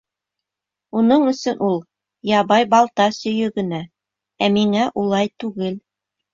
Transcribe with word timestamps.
Уның 1.01 1.25
өсөн 1.31 1.61
ул 1.67 1.77
ябай 2.31 2.67
балта 2.73 3.07
сөйө 3.19 3.53
генә, 3.61 3.85
ә 4.47 4.51
миңә 4.59 4.91
улай 5.07 5.35
түгел. 5.45 5.81